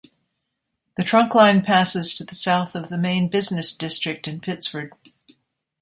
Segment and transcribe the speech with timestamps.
[0.97, 4.93] The trunkline passes to the south of the main business district in Pittsford.